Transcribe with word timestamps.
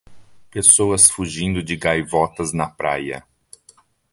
Pessoas 0.49 1.11
fugindo 1.11 1.61
de 1.61 1.75
gaivotas 1.77 2.51
na 2.53 2.67
praia. 2.67 3.23